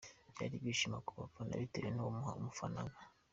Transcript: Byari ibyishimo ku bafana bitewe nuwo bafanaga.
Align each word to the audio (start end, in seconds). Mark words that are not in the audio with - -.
Byari 0.33 0.53
ibyishimo 0.57 0.97
ku 1.07 1.11
bafana 1.19 1.53
bitewe 1.61 1.89
nuwo 1.91 2.09
bafanaga. 2.43 2.99